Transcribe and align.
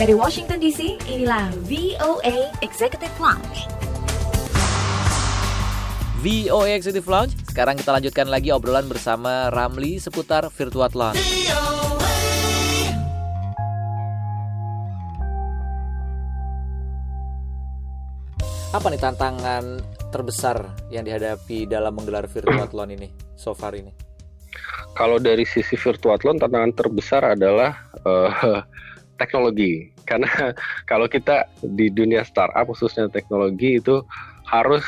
Dari 0.00 0.16
Washington 0.16 0.64
DC, 0.64 0.96
inilah 1.12 1.52
VOA 1.68 2.48
Executive 2.64 3.12
Lounge. 3.20 3.68
VOA 6.24 6.72
Executive 6.72 7.04
Lounge. 7.04 7.36
Sekarang 7.44 7.76
kita 7.76 7.92
lanjutkan 7.92 8.32
lagi 8.32 8.48
obrolan 8.48 8.88
bersama 8.88 9.52
Ramli 9.52 10.00
seputar 10.00 10.48
Virtuathlon. 10.48 11.12
Apa 18.72 18.86
nih 18.88 19.00
tantangan 19.04 19.84
terbesar 20.08 20.64
yang 20.88 21.04
dihadapi 21.04 21.68
dalam 21.68 21.92
menggelar 21.92 22.24
Virtuathlon 22.24 22.96
ini 22.96 23.12
so 23.36 23.52
far 23.52 23.76
ini? 23.76 23.92
Kalau 24.96 25.20
dari 25.20 25.44
sisi 25.44 25.76
Virtuathlon 25.76 26.40
tantangan 26.40 26.72
terbesar 26.72 27.36
adalah 27.36 27.92
uh, 28.08 28.64
teknologi. 29.20 29.92
Karena 30.08 30.28
kalau 30.90 31.04
kita 31.04 31.44
di 31.60 31.92
dunia 31.92 32.24
startup 32.24 32.64
khususnya 32.64 33.12
teknologi 33.12 33.76
itu 33.76 34.00
harus 34.48 34.82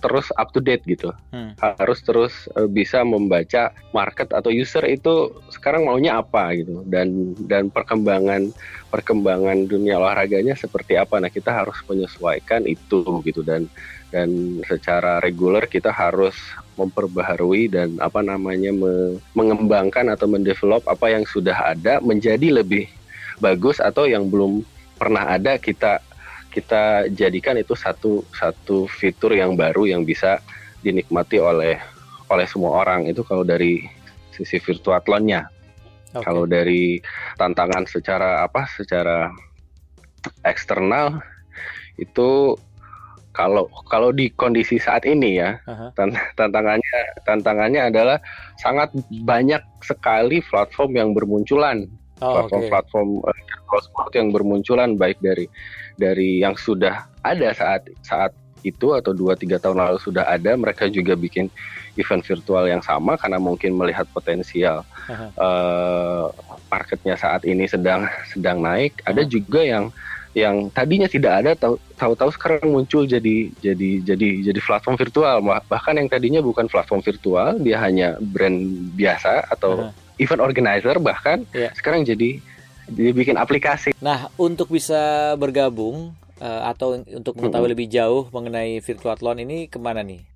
terus 0.00 0.32
up 0.40 0.50
to 0.52 0.60
date 0.60 0.82
gitu. 0.88 1.12
Hmm. 1.30 1.52
Harus 1.60 2.00
terus 2.00 2.32
uh, 2.56 2.68
bisa 2.68 3.04
membaca 3.04 3.72
market 3.92 4.32
atau 4.32 4.48
user 4.48 4.84
itu 4.88 5.32
sekarang 5.52 5.84
maunya 5.84 6.18
apa 6.20 6.56
gitu 6.56 6.82
dan 6.88 7.36
dan 7.46 7.68
perkembangan 7.68 8.50
perkembangan 8.88 9.68
dunia 9.68 10.00
olahraganya 10.00 10.56
seperti 10.56 10.96
apa. 10.96 11.20
Nah, 11.20 11.28
kita 11.28 11.52
harus 11.52 11.76
menyesuaikan 11.86 12.64
itu 12.64 13.04
gitu 13.22 13.44
dan 13.44 13.68
dan 14.10 14.58
secara 14.66 15.22
reguler 15.22 15.70
kita 15.70 15.94
harus 15.94 16.34
memperbaharui 16.74 17.70
dan 17.70 17.94
apa 18.02 18.24
namanya 18.26 18.74
me, 18.74 19.22
mengembangkan 19.38 20.10
atau 20.10 20.26
mendevelop 20.26 20.82
apa 20.90 21.14
yang 21.14 21.22
sudah 21.22 21.54
ada 21.54 22.02
menjadi 22.02 22.58
lebih 22.64 22.90
bagus 23.40 23.80
atau 23.80 24.06
yang 24.06 24.28
belum 24.28 24.62
pernah 25.00 25.34
ada 25.34 25.56
kita 25.56 26.04
kita 26.50 27.08
jadikan 27.14 27.56
itu 27.56 27.72
satu 27.72 28.26
satu 28.34 28.84
fitur 28.90 29.32
yang 29.32 29.54
baru 29.54 29.86
yang 29.86 30.02
bisa 30.04 30.42
dinikmati 30.84 31.38
oleh 31.38 31.78
oleh 32.30 32.46
semua 32.46 32.84
orang 32.84 33.06
itu 33.10 33.24
kalau 33.26 33.42
dari 33.42 33.86
sisi 34.34 34.62
virtuathlonnya. 34.62 35.50
Okay. 36.10 36.26
Kalau 36.26 36.42
dari 36.46 36.98
tantangan 37.38 37.86
secara 37.86 38.42
apa 38.42 38.66
secara 38.74 39.30
eksternal 40.42 41.22
itu 42.02 42.58
kalau 43.30 43.70
kalau 43.86 44.10
di 44.10 44.26
kondisi 44.34 44.82
saat 44.82 45.06
ini 45.06 45.38
ya 45.38 45.54
uh-huh. 45.62 45.94
tantangannya 46.34 46.98
tantangannya 47.22 47.94
adalah 47.94 48.18
sangat 48.58 48.90
banyak 49.22 49.62
sekali 49.86 50.42
platform 50.42 50.98
yang 50.98 51.10
bermunculan 51.14 51.86
platform-platform 52.20 53.08
oh, 53.24 53.32
okay. 53.32 53.74
uh, 53.74 53.82
sport 53.82 54.12
yang 54.14 54.28
bermunculan 54.30 54.94
baik 54.94 55.16
dari 55.24 55.48
dari 55.96 56.44
yang 56.44 56.54
sudah 56.54 57.08
ada 57.24 57.50
saat 57.56 57.88
saat 58.04 58.32
itu 58.60 58.92
atau 58.92 59.16
dua 59.16 59.36
tiga 59.36 59.56
tahun 59.56 59.80
lalu 59.80 59.98
sudah 60.04 60.28
ada 60.28 60.52
mereka 60.52 60.84
juga 60.92 61.16
bikin 61.16 61.48
event 61.96 62.20
virtual 62.20 62.68
yang 62.68 62.84
sama 62.84 63.16
karena 63.16 63.40
mungkin 63.40 63.72
melihat 63.72 64.04
potensial 64.12 64.84
uh, 65.40 66.28
marketnya 66.68 67.16
saat 67.16 67.42
ini 67.48 67.66
sedang 67.66 68.06
sedang 68.30 68.60
naik. 68.62 69.00
Ada 69.08 69.24
juga 69.26 69.64
yang 69.64 69.88
yang 70.30 70.70
tadinya 70.70 71.10
tidak 71.10 71.42
ada 71.42 71.74
tahu-tahu 71.98 72.30
sekarang 72.30 72.70
muncul 72.70 73.02
jadi 73.02 73.50
jadi 73.58 73.90
jadi 74.06 74.28
jadi 74.52 74.60
platform 74.62 74.94
virtual. 74.94 75.42
Bahkan 75.42 75.94
yang 75.98 76.06
tadinya 76.06 76.40
bukan 76.44 76.70
platform 76.70 77.02
virtual 77.02 77.58
dia 77.58 77.82
hanya 77.82 78.14
brand 78.22 78.92
biasa 78.94 79.50
atau 79.50 79.90
event 80.20 80.44
organizer 80.44 80.96
bahkan 81.00 81.48
yeah. 81.56 81.72
sekarang 81.72 82.04
jadi 82.04 82.38
jadi 82.90 83.10
bikin 83.14 83.36
aplikasi. 83.38 83.94
Nah, 84.02 84.28
untuk 84.34 84.68
bisa 84.68 85.32
bergabung 85.38 86.12
uh, 86.42 86.62
atau 86.68 86.98
untuk 86.98 87.38
mengetahui 87.38 87.70
hmm. 87.70 87.74
lebih 87.78 87.86
jauh 87.86 88.26
mengenai 88.34 88.82
Virtuathlon 88.82 89.46
ini 89.46 89.70
ke 89.70 89.78
mana 89.78 90.02
nih? 90.02 90.26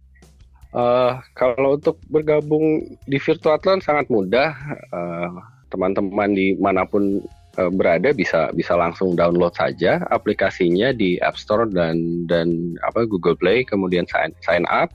Uh, 0.75 1.19
kalau 1.35 1.75
untuk 1.75 1.99
bergabung 2.07 2.83
di 3.07 3.19
Virtuathlon 3.19 3.83
sangat 3.83 4.07
mudah. 4.11 4.55
Uh, 4.95 5.35
teman-teman 5.75 6.31
di 6.31 6.55
mana 6.63 6.87
pun 6.87 7.19
uh, 7.59 7.71
berada 7.75 8.15
bisa 8.15 8.55
bisa 8.55 8.79
langsung 8.79 9.19
download 9.19 9.51
saja 9.59 9.99
aplikasinya 10.15 10.95
di 10.95 11.19
App 11.19 11.35
Store 11.35 11.67
dan 11.67 12.27
dan 12.31 12.79
apa 12.87 13.03
Google 13.11 13.35
Play, 13.35 13.67
kemudian 13.67 14.07
sign 14.07 14.31
sign 14.47 14.63
up 14.71 14.95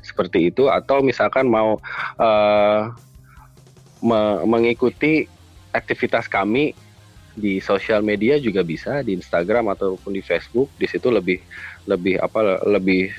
seperti 0.00 0.48
itu. 0.48 0.72
Atau 0.72 1.04
misalkan 1.04 1.52
mau 1.52 1.76
uh, 2.16 2.88
me 4.00 4.44
mengikuti 4.48 5.28
aktivitas 5.70 6.26
kami 6.26 6.74
di 7.36 7.62
sosial 7.62 8.02
media 8.02 8.36
juga 8.42 8.66
bisa 8.66 9.00
di 9.06 9.14
Instagram 9.14 9.70
ataupun 9.72 10.12
di 10.12 10.20
Facebook 10.20 10.68
di 10.76 10.86
situ 10.90 11.08
lebih 11.08 11.38
lebih 11.86 12.18
apa 12.18 12.60
lebih 12.66 13.14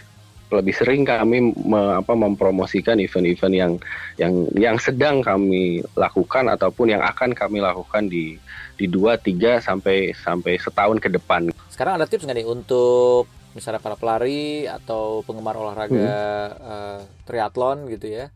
lebih 0.52 0.76
sering 0.76 1.08
kami 1.08 1.56
me, 1.56 1.96
apa, 1.96 2.12
mempromosikan 2.12 3.00
event-event 3.00 3.56
yang 3.56 3.74
yang 4.20 4.34
yang 4.60 4.76
sedang 4.76 5.24
kami 5.24 5.80
lakukan 5.96 6.52
ataupun 6.52 6.92
yang 6.92 7.00
akan 7.00 7.32
kami 7.32 7.64
lakukan 7.64 8.12
di 8.12 8.36
di 8.76 8.86
dua 8.92 9.16
tiga 9.16 9.64
sampai 9.64 10.12
sampai 10.12 10.60
setahun 10.60 11.00
ke 11.00 11.08
depan. 11.08 11.56
Sekarang 11.72 11.96
ada 11.96 12.06
tips 12.06 12.28
nggak 12.28 12.44
nih 12.44 12.48
untuk 12.48 13.32
misalnya 13.56 13.80
para 13.80 13.96
pelari 13.96 14.68
atau 14.68 15.24
penggemar 15.24 15.56
olahraga 15.56 15.96
hmm. 15.96 16.60
uh, 16.60 17.00
triathlon 17.28 17.88
gitu 17.92 18.12
ya 18.12 18.32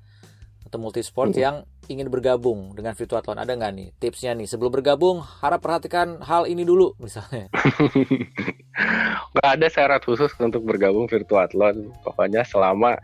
atau 0.67 0.77
multisport 0.81 1.31
hmm. 1.31 1.39
yang 1.39 1.55
ingin 1.87 2.09
bergabung 2.09 2.73
dengan 2.73 2.93
Virtuathlon 2.93 3.41
ada 3.41 3.53
nggak 3.53 3.73
nih 3.75 3.87
tipsnya 3.97 4.33
nih? 4.33 4.47
Sebelum 4.49 4.71
bergabung 4.73 5.21
harap 5.21 5.61
perhatikan 5.61 6.21
hal 6.21 6.49
ini 6.49 6.65
dulu 6.65 6.93
misalnya. 6.97 7.49
Nggak 9.35 9.49
ada 9.59 9.67
syarat 9.71 10.01
khusus 10.03 10.31
untuk 10.39 10.67
bergabung 10.67 11.07
Virtuathlon 11.07 11.91
pokoknya 12.03 12.43
selama 12.43 12.99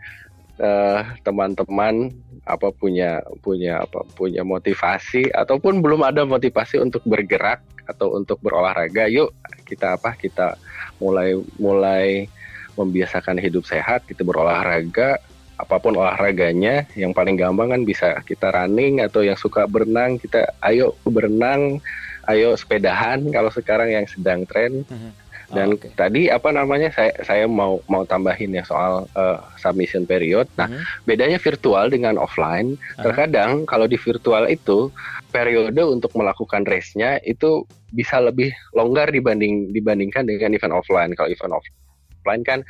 uh, 0.60 1.00
teman-teman 1.24 2.12
apa 2.42 2.74
punya 2.74 3.22
punya 3.40 3.86
apa 3.86 4.02
punya 4.18 4.42
motivasi 4.42 5.30
ataupun 5.30 5.78
belum 5.78 6.02
ada 6.02 6.26
motivasi 6.26 6.82
untuk 6.82 7.06
bergerak 7.06 7.62
atau 7.86 8.18
untuk 8.18 8.42
berolahraga 8.42 9.06
yuk 9.06 9.30
kita 9.66 9.94
apa 9.94 10.14
kita 10.18 10.58
mulai 10.98 11.38
mulai 11.58 12.26
membiasakan 12.74 13.38
hidup 13.38 13.62
sehat 13.62 14.02
kita 14.10 14.26
berolahraga 14.26 15.22
apa 15.62 15.78
pun 15.78 15.94
olahraganya 15.94 16.90
yang 16.98 17.14
paling 17.14 17.38
gampang 17.38 17.70
kan 17.70 17.82
bisa 17.86 18.18
kita 18.26 18.50
running 18.50 18.98
atau 18.98 19.22
yang 19.22 19.38
suka 19.38 19.70
berenang 19.70 20.18
kita 20.18 20.50
ayo 20.66 20.98
berenang 21.06 21.78
ayo 22.26 22.58
sepedahan 22.58 23.22
kalau 23.34 23.50
sekarang 23.54 23.94
yang 23.94 24.06
sedang 24.10 24.42
tren 24.42 24.82
mm-hmm. 24.82 25.12
dan 25.54 25.70
oh, 25.70 25.78
okay. 25.78 25.94
tadi 25.94 26.22
apa 26.34 26.50
namanya 26.50 26.90
saya 26.90 27.14
saya 27.22 27.44
mau 27.46 27.78
mau 27.86 28.02
tambahin 28.02 28.58
ya 28.58 28.66
soal 28.66 29.06
uh, 29.14 29.38
submission 29.54 30.02
period 30.02 30.50
nah 30.58 30.66
mm-hmm. 30.66 31.06
bedanya 31.06 31.38
virtual 31.38 31.86
dengan 31.86 32.18
offline 32.18 32.74
uh-huh. 32.74 33.06
terkadang 33.06 33.62
kalau 33.62 33.86
di 33.86 33.94
virtual 33.94 34.50
itu 34.50 34.90
periode 35.30 35.78
untuk 35.78 36.10
melakukan 36.18 36.66
race-nya 36.66 37.22
itu 37.22 37.62
bisa 37.94 38.18
lebih 38.18 38.50
longgar 38.74 39.14
dibanding 39.14 39.70
dibandingkan 39.70 40.26
dengan 40.26 40.58
event 40.58 40.74
offline 40.74 41.14
kalau 41.14 41.30
event 41.30 41.54
offline 41.54 42.42
kan 42.42 42.60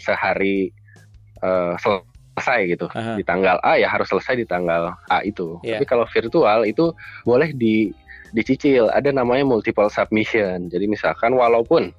sehari 0.00 0.72
uh, 1.42 1.76
selesai 2.38 2.60
gitu 2.70 2.86
uh-huh. 2.86 3.18
di 3.18 3.24
tanggal 3.26 3.58
A 3.66 3.74
ya 3.74 3.90
harus 3.90 4.06
selesai 4.06 4.38
di 4.38 4.46
tanggal 4.46 4.94
A 5.10 5.18
itu. 5.26 5.58
Yeah. 5.66 5.82
Tapi 5.82 5.84
kalau 5.90 6.06
virtual 6.06 6.62
itu 6.62 6.94
boleh 7.26 7.50
di 7.50 7.90
dicicil. 8.32 8.92
Ada 8.92 9.10
namanya 9.10 9.44
multiple 9.44 9.90
submission. 9.90 10.70
Jadi 10.70 10.86
misalkan 10.86 11.34
walaupun 11.34 11.90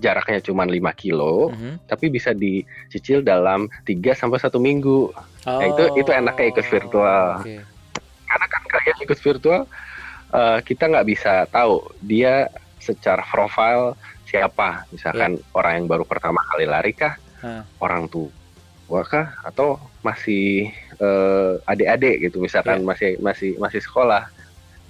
jaraknya 0.00 0.40
cuma 0.40 0.64
5 0.64 0.80
kilo, 0.96 1.52
uh-huh. 1.52 1.76
tapi 1.84 2.08
bisa 2.08 2.32
dicicil 2.32 3.20
dalam 3.20 3.68
3 3.84 4.16
sampai 4.16 4.40
satu 4.40 4.56
minggu. 4.56 5.12
Oh, 5.12 5.60
nah, 5.60 5.66
itu 5.68 5.84
itu 6.00 6.10
enaknya 6.10 6.46
ikut 6.56 6.66
virtual. 6.66 7.44
Okay. 7.44 7.60
Karena 8.24 8.46
kan 8.48 8.62
kalian 8.70 8.98
ikut 9.04 9.18
virtual 9.20 9.62
uh, 10.32 10.58
kita 10.62 10.86
nggak 10.88 11.08
bisa 11.08 11.44
tahu 11.50 11.84
dia 12.00 12.48
secara 12.80 13.20
profile 13.28 13.98
siapa. 14.24 14.88
Misalkan 14.88 15.36
yeah. 15.36 15.56
orang 15.58 15.72
yang 15.84 15.86
baru 15.90 16.04
pertama 16.08 16.40
kali 16.48 16.64
lari 16.64 16.96
kah, 16.96 17.14
huh. 17.44 17.62
orang 17.84 18.08
tua 18.08 18.39
kah 19.06 19.38
atau 19.46 19.78
masih 20.02 20.74
uh, 20.98 21.62
adik-adik 21.70 22.26
gitu 22.26 22.42
misalkan 22.42 22.82
yeah. 22.82 22.88
masih 22.90 23.10
masih 23.22 23.50
masih 23.62 23.80
sekolah 23.80 24.26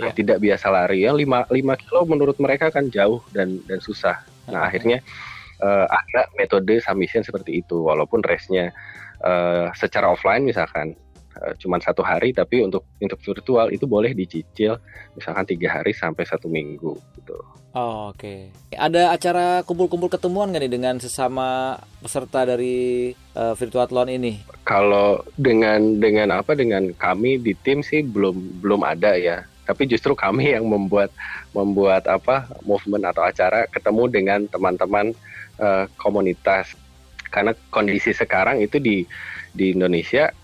yeah. 0.00 0.08
nah, 0.08 0.12
tidak 0.16 0.40
biasa 0.40 0.66
lari 0.72 1.04
yang 1.04 1.20
lima 1.20 1.44
lima 1.52 1.76
kilo 1.76 2.08
menurut 2.08 2.40
mereka 2.40 2.72
kan 2.72 2.88
jauh 2.88 3.20
dan 3.36 3.60
dan 3.68 3.78
susah 3.84 4.24
nah 4.48 4.64
okay. 4.64 4.80
akhirnya 4.80 4.98
uh, 5.60 5.86
ada 5.86 6.32
metode 6.40 6.80
submission 6.80 7.20
seperti 7.20 7.60
itu 7.60 7.84
walaupun 7.84 8.24
race-nya 8.24 8.72
uh, 9.20 9.68
secara 9.76 10.08
offline 10.08 10.48
misalkan 10.48 10.96
uh, 11.38 11.52
cuma 11.60 11.78
satu 11.78 12.02
hari 12.02 12.34
tapi 12.34 12.64
untuk 12.64 12.86
untuk 12.98 13.20
virtual 13.22 13.70
itu 13.70 13.86
boleh 13.86 14.14
dicicil 14.16 14.80
misalkan 15.14 15.46
tiga 15.46 15.80
hari 15.80 15.94
sampai 15.94 16.24
satu 16.26 16.50
minggu 16.50 16.96
gitu 17.20 17.38
Oh, 17.70 18.10
Oke, 18.10 18.50
okay. 18.50 18.74
ada 18.74 19.14
acara 19.14 19.62
kumpul-kumpul 19.62 20.10
ketemuan 20.10 20.50
nggak 20.50 20.66
nih 20.66 20.74
dengan 20.74 20.98
sesama 20.98 21.78
peserta 22.02 22.42
dari 22.42 23.14
uh, 23.38 23.54
Virtuathlon 23.54 24.10
ini? 24.10 24.42
Kalau 24.66 25.22
dengan 25.38 26.02
dengan 26.02 26.34
apa 26.34 26.58
dengan 26.58 26.90
kami 26.98 27.38
di 27.38 27.54
tim 27.62 27.78
sih 27.78 28.02
belum 28.02 28.58
belum 28.58 28.82
ada 28.82 29.14
ya. 29.14 29.46
tapi 29.70 29.86
justru 29.86 30.18
kami 30.18 30.50
yang 30.50 30.66
membuat 30.66 31.14
membuat 31.54 32.02
apa 32.10 32.50
movement 32.66 33.06
atau 33.06 33.22
acara 33.22 33.70
ketemu 33.70 34.10
dengan 34.10 34.40
teman-teman 34.50 35.14
uh, 35.62 35.86
komunitas 35.94 36.74
karena 37.30 37.54
kondisi 37.70 38.10
sekarang 38.10 38.58
itu 38.58 38.82
di 38.82 39.06
di 39.54 39.70
Indonesia 39.70 40.34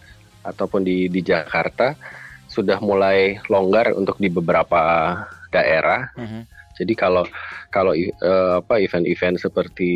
ataupun 0.46 0.86
di 0.86 1.10
di 1.10 1.20
Jakarta 1.26 1.98
sudah 2.46 2.78
mulai 2.78 3.42
longgar 3.50 3.92
untuk 3.92 4.16
di 4.22 4.30
beberapa 4.30 5.12
daerah. 5.50 6.08
Mm 6.14 6.26
-hmm. 6.26 6.42
Jadi 6.76 6.92
kalau 6.94 7.24
kalau 7.72 7.92
uh, 7.96 8.60
apa 8.60 8.80
event-event 8.80 9.40
seperti 9.40 9.92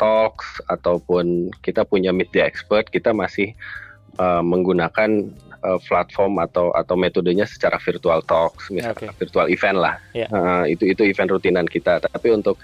talks 0.00 0.60
ataupun 0.72 1.52
kita 1.60 1.84
punya 1.84 2.10
meet 2.10 2.32
the 2.32 2.40
expert, 2.40 2.88
kita 2.88 3.12
masih 3.12 3.52
uh, 4.16 4.40
menggunakan 4.40 5.28
uh, 5.60 5.80
platform 5.84 6.40
atau 6.40 6.72
atau 6.72 6.96
metodenya 6.96 7.44
secara 7.44 7.76
virtual 7.76 8.24
talks, 8.24 8.72
misalnya 8.72 9.12
okay. 9.12 9.20
virtual 9.20 9.46
event 9.52 9.78
lah. 9.78 9.94
Yeah. 10.16 10.28
Ya. 10.32 10.36
Uh, 10.40 10.64
itu 10.72 10.84
itu 10.88 11.02
event 11.04 11.36
rutinan 11.36 11.68
kita. 11.68 12.00
Tapi 12.00 12.28
untuk 12.32 12.56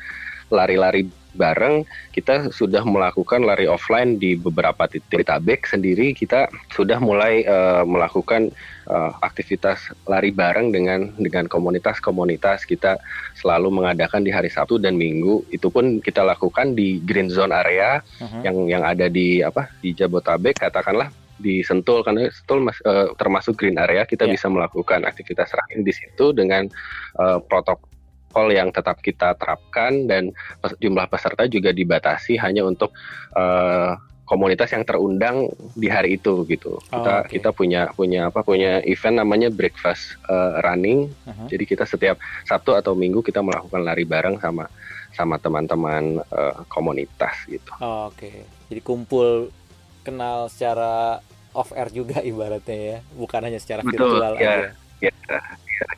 lari-lari 0.49 1.05
bareng 1.37 1.85
kita 2.11 2.49
sudah 2.51 2.83
melakukan 2.83 3.45
lari 3.45 3.69
offline 3.69 4.17
di 4.17 4.35
beberapa 4.35 4.89
titik. 4.89 5.29
Tabek 5.29 5.69
sendiri 5.69 6.17
kita 6.17 6.49
sudah 6.73 6.97
mulai 6.97 7.45
uh, 7.45 7.85
melakukan 7.85 8.49
uh, 8.89 9.13
aktivitas 9.21 9.93
lari 10.09 10.33
bareng 10.33 10.73
dengan 10.73 11.13
dengan 11.21 11.45
komunitas-komunitas. 11.47 12.65
Kita 12.65 12.97
selalu 13.37 13.69
mengadakan 13.69 14.25
di 14.25 14.33
hari 14.33 14.49
Sabtu 14.49 14.81
dan 14.81 14.97
Minggu. 14.97 15.45
Itu 15.53 15.69
pun 15.69 16.01
kita 16.01 16.25
lakukan 16.25 16.73
di 16.73 17.05
green 17.05 17.29
zone 17.29 17.53
area 17.53 18.01
uh-huh. 18.01 18.43
yang 18.43 18.57
yang 18.67 18.83
ada 18.83 19.07
di 19.13 19.45
apa 19.45 19.69
di 19.85 19.93
Jabotabek. 19.93 20.57
Katakanlah 20.57 21.13
di 21.37 21.61
Sentul 21.61 22.01
karena 22.01 22.33
Sentul 22.33 22.65
mas, 22.65 22.81
uh, 22.89 23.13
termasuk 23.21 23.61
green 23.61 23.77
area. 23.77 24.09
Kita 24.09 24.25
yeah. 24.25 24.33
bisa 24.33 24.49
melakukan 24.49 25.05
aktivitas 25.05 25.53
running 25.53 25.85
di 25.85 25.93
situ 25.93 26.33
dengan 26.33 26.65
uh, 27.21 27.39
protokol 27.45 27.96
protokol 28.37 28.53
yang 28.53 28.69
tetap 28.69 29.01
kita 29.01 29.33
terapkan 29.41 30.05
dan 30.05 30.29
jumlah 30.77 31.09
peserta 31.09 31.49
juga 31.49 31.73
dibatasi 31.73 32.37
hanya 32.37 32.69
untuk 32.69 32.93
uh, 33.33 33.97
komunitas 34.29 34.77
yang 34.77 34.85
terundang 34.85 35.49
di 35.73 35.89
hari 35.89 36.21
itu 36.21 36.45
gitu. 36.45 36.77
Oh, 36.77 37.01
kita 37.01 37.15
okay. 37.25 37.41
kita 37.41 37.49
punya 37.57 37.89
punya 37.97 38.29
apa 38.29 38.45
punya 38.45 38.85
event 38.85 39.25
namanya 39.25 39.49
breakfast 39.49 40.21
uh, 40.29 40.61
running. 40.61 41.09
Uh-huh. 41.25 41.49
Jadi 41.49 41.65
kita 41.65 41.89
setiap 41.89 42.21
Sabtu 42.45 42.77
atau 42.77 42.93
Minggu 42.93 43.25
kita 43.25 43.41
melakukan 43.41 43.81
lari 43.81 44.05
bareng 44.05 44.37
sama 44.37 44.69
sama 45.17 45.41
teman-teman 45.41 46.21
uh, 46.29 46.61
komunitas 46.69 47.41
gitu. 47.49 47.73
Oh, 47.81 48.13
Oke. 48.13 48.29
Okay. 48.29 48.37
Jadi 48.69 48.81
kumpul 48.85 49.49
kenal 50.05 50.53
secara 50.53 51.25
off 51.57 51.73
air 51.73 51.89
juga 51.89 52.21
ibaratnya 52.37 52.77
ya, 52.77 52.99
bukan 53.17 53.41
hanya 53.49 53.57
secara 53.57 53.81
Betul, 53.81 54.21
virtual 54.21 54.33
ya. 54.37 54.45
aja. 54.45 54.69
Ya, 54.97 55.13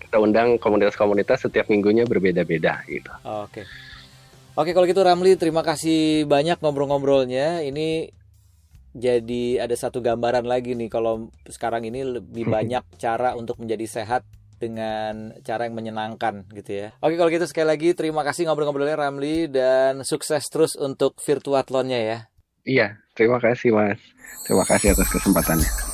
kita 0.00 0.18
undang 0.18 0.58
komunitas-komunitas 0.58 1.46
setiap 1.46 1.70
minggunya 1.70 2.02
berbeda-beda 2.08 2.82
gitu. 2.90 3.12
Oke. 3.22 3.62
Oke 4.58 4.74
kalau 4.74 4.90
gitu 4.90 5.06
Ramli 5.06 5.38
terima 5.38 5.62
kasih 5.62 6.26
banyak 6.26 6.58
ngobrol-ngobrolnya. 6.58 7.62
Ini 7.62 8.10
jadi 8.90 9.62
ada 9.62 9.76
satu 9.78 10.02
gambaran 10.02 10.42
lagi 10.42 10.74
nih 10.74 10.90
kalau 10.90 11.30
sekarang 11.46 11.86
ini 11.86 12.02
lebih 12.02 12.50
banyak 12.54 12.82
cara 12.98 13.38
untuk 13.38 13.62
menjadi 13.62 14.02
sehat 14.02 14.26
dengan 14.58 15.38
cara 15.46 15.70
yang 15.70 15.78
menyenangkan 15.78 16.42
gitu 16.50 16.86
ya. 16.86 16.88
Oke 16.98 17.14
kalau 17.14 17.30
gitu 17.30 17.46
sekali 17.46 17.70
lagi 17.70 17.94
terima 17.94 18.26
kasih 18.26 18.50
ngobrol-ngobrolnya 18.50 18.98
Ramli 18.98 19.46
dan 19.46 20.02
sukses 20.02 20.42
terus 20.50 20.74
untuk 20.74 21.14
virtuatlonnya 21.22 22.00
ya. 22.02 22.18
Iya, 22.66 23.00
terima 23.14 23.38
kasih 23.38 23.72
Mas. 23.72 24.02
Terima 24.44 24.66
kasih 24.66 24.92
atas 24.92 25.08
kesempatannya. 25.08 25.87